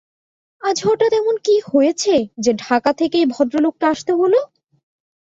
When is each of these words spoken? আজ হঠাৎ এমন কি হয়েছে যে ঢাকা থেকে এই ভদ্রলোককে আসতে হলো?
আজ 0.61 0.77
হঠাৎ 0.83 1.11
এমন 1.13 1.35
কি 1.43 1.55
হয়েছে 1.67 2.13
যে 2.37 2.51
ঢাকা 2.57 2.91
থেকে 2.93 3.15
এই 3.17 3.27
ভদ্রলোককে 3.29 3.85
আসতে 3.85 4.11
হলো? 4.13 4.39